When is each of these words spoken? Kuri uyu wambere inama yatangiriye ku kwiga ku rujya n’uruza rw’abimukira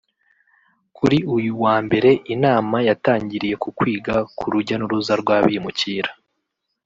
Kuri 0.97 1.17
uyu 1.35 1.51
wambere 1.63 2.09
inama 2.33 2.77
yatangiriye 2.89 3.55
ku 3.63 3.69
kwiga 3.77 4.15
ku 4.37 4.45
rujya 4.53 4.75
n’uruza 4.77 5.13
rw’abimukira 5.21 6.11